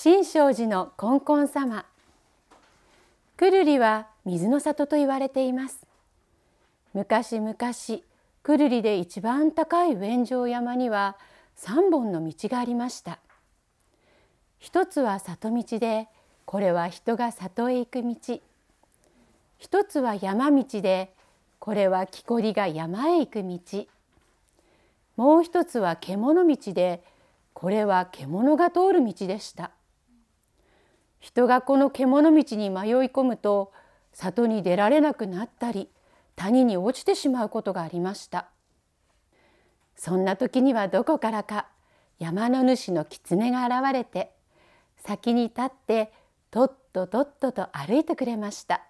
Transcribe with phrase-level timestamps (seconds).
[0.00, 1.84] 新勝寺のコンコン様。
[3.36, 5.84] くるりは水の里と言われています。
[6.94, 7.56] 昔々
[8.44, 11.16] くるりで一番高い上城山には
[11.56, 13.18] 三本の道がありました。
[14.60, 16.06] 一つは里道で
[16.44, 18.40] これは人が里へ行く道。
[19.58, 21.12] 一つは山道で
[21.58, 23.86] これは木こりが山へ行く道。
[25.16, 27.02] もう一つは獣道で
[27.52, 29.72] これは獣が通る道でした。
[31.20, 33.72] 人がこの獣道に迷い込むと
[34.12, 35.88] 里に出られなくなったり
[36.36, 38.48] 谷に落ちてしまうことがありました。
[39.96, 41.66] そんな時にはどこからか
[42.18, 44.32] 山の主の狐が現れて
[45.04, 46.12] 先に立って
[46.50, 48.82] とっととっとと歩いてくれました。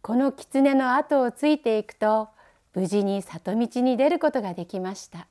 [0.00, 2.28] この狐の後をついていくと
[2.74, 5.26] 無事に里道に出ることができました。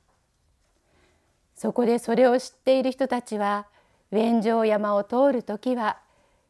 [1.54, 3.66] そこでそれを知っている人たちは
[4.10, 5.98] 上城山を通る時は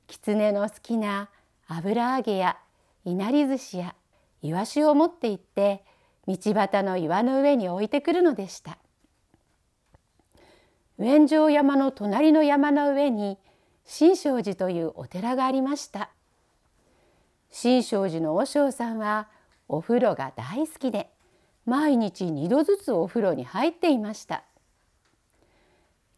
[0.07, 1.29] 狐の好きな
[1.67, 2.57] 油揚げや
[3.05, 3.95] いなり寿司や
[4.43, 5.85] イワシを持って行って
[6.27, 8.79] 道端の岩の上に置いてくるのでした。
[10.99, 13.39] 上城山の隣の山の上に
[13.85, 16.11] 新勝寺というお寺がありました。
[17.51, 19.29] 新勝寺の和尚さんは
[19.69, 21.11] お風呂が大好きで
[21.67, 24.45] 毎日2度ずつお風呂に入っていました。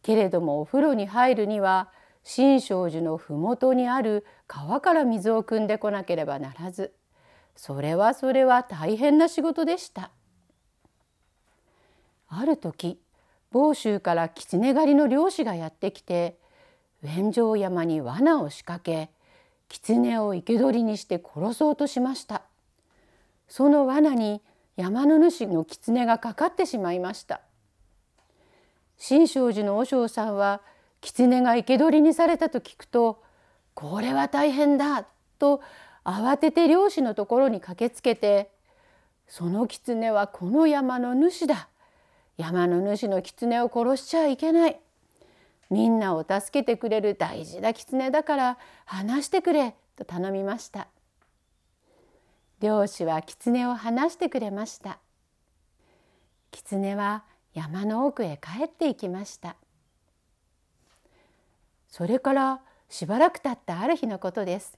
[0.01, 1.89] けれどもお風呂に入るには
[2.23, 6.93] 新勝寺の麓にある川から水を汲んでこなければならず
[7.55, 10.11] それはそれは大変な仕事でした。
[12.27, 12.99] ある時
[13.51, 16.37] 房州から狐狩りの漁師がやってきて
[17.03, 19.09] 上城山に罠を仕掛け
[19.67, 22.43] 狐を生け捕りにして殺そうとしました。
[23.47, 24.41] その罠に
[24.77, 27.41] 山の主の狐がかかってしまいました。
[29.03, 30.61] 新勝寺の和尚さんは
[31.01, 33.23] 狐が生け捕りにされたと聞くと
[33.73, 35.07] 「これは大変だ」
[35.39, 35.63] と
[36.03, 38.51] 慌てて漁師のところに駆けつけて
[39.27, 41.67] 「その狐はこの山の主だ。
[42.37, 44.79] 山の主の狐を殺しちゃいけない。
[45.71, 50.87] みんなを助けてくれる大事な狐だから話してくれ」と頼みました。
[52.59, 54.99] 漁師は狐を話してくれました。
[56.51, 57.23] 狐は
[57.53, 59.55] 山の奥へ帰っていきました。
[61.87, 64.77] それからしばらく経ったある日のことです。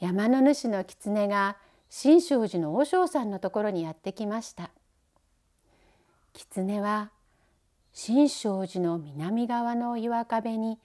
[0.00, 1.56] 山の主の狐が
[1.88, 4.70] 新勝寺の和尚さんのところにやってきました。
[6.34, 7.10] 狐は
[7.92, 10.78] 新勝寺の南側の岩壁に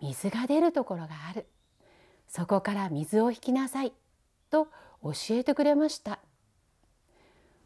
[0.00, 1.46] 水が出るところがある。
[2.28, 3.92] そこから水を引きなさい
[4.50, 4.68] と
[5.02, 6.20] 教えてくれました。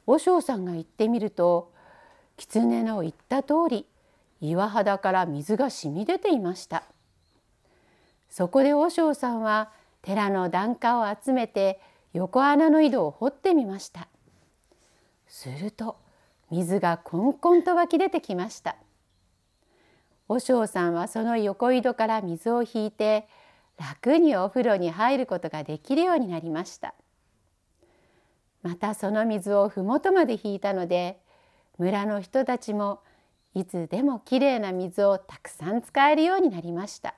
[0.07, 1.73] 和尚さんが行ってみると
[2.37, 3.87] 狐の言った通り
[4.41, 6.85] 岩肌から水が染み出ていました。
[8.29, 9.71] そこで和尚さんは
[10.03, 11.81] 寺の檀家を集めて
[12.13, 14.09] 横穴の井戸を掘ってみました。
[15.27, 15.97] すると
[16.51, 18.77] 水がこんこんと湧き出てきました。
[20.29, 23.29] 和尚さんはその横井戸から水を引いて
[23.79, 26.95] 楽にお風呂に入ることができるようになりました。
[28.63, 31.21] またその水を麓まで引いたので
[31.79, 33.01] 村の人たちも
[33.55, 37.15] いつでもきれいな水をたくさん使えるようになりました。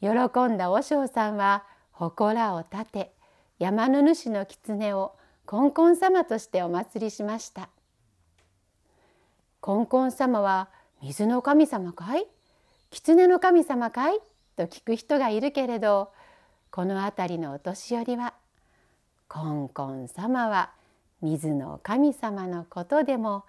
[0.00, 3.12] 喜んだ和尚さんは祠を建て
[3.58, 7.68] 山の主の狐をコンコン様としてお祭りしました。
[9.60, 10.68] コンコン様は
[11.02, 12.26] 水の神様かい？
[12.90, 14.18] 狐の神様かい？
[14.56, 16.12] と聞く人がいるけれど
[16.70, 18.34] この辺りのお年寄りは
[19.26, 20.70] コンコン様は
[21.24, 23.44] 水の神様のことでも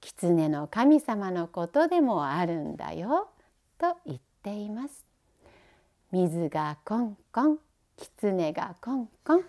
[0.00, 3.28] 狐の神様のことでもあるんだよ
[3.76, 5.04] と言っています。
[6.10, 7.58] 水がコンコン
[7.98, 9.44] 狐がコンコン。